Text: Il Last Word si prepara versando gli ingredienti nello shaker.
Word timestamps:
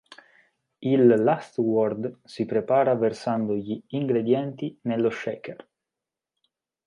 Il 0.79 1.05
Last 1.21 1.59
Word 1.59 2.21
si 2.23 2.45
prepara 2.45 2.95
versando 2.95 3.53
gli 3.53 3.79
ingredienti 3.89 4.75
nello 4.81 5.11
shaker. 5.11 5.69